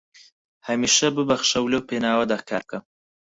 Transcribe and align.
هەمیشە 0.67 1.07
ببەخشە 1.17 1.59
و 1.61 1.71
لەو 1.73 1.83
پێناوەدا 1.89 2.37
کار 2.49 2.63
بکە 2.67 2.79